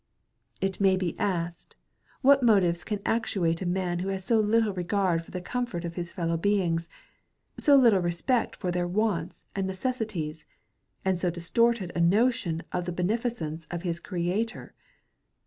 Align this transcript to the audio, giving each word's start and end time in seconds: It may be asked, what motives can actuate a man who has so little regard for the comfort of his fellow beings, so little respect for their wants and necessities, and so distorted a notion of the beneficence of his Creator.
It 0.61 0.81
may 0.81 0.97
be 0.97 1.15
asked, 1.19 1.75
what 2.23 2.41
motives 2.41 2.83
can 2.83 3.03
actuate 3.05 3.61
a 3.61 3.67
man 3.67 3.99
who 3.99 4.07
has 4.07 4.25
so 4.25 4.39
little 4.39 4.73
regard 4.73 5.23
for 5.23 5.29
the 5.29 5.41
comfort 5.41 5.85
of 5.85 5.93
his 5.93 6.11
fellow 6.11 6.37
beings, 6.37 6.89
so 7.59 7.75
little 7.75 7.99
respect 7.99 8.55
for 8.55 8.71
their 8.71 8.87
wants 8.87 9.43
and 9.55 9.67
necessities, 9.67 10.43
and 11.05 11.19
so 11.19 11.29
distorted 11.29 11.91
a 11.93 12.01
notion 12.01 12.63
of 12.71 12.85
the 12.85 12.91
beneficence 12.91 13.67
of 13.69 13.83
his 13.83 13.99
Creator. 13.99 14.73